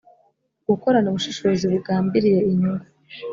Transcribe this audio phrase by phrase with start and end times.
[0.67, 2.85] gukorana ubushishozi bugambiriye inyungu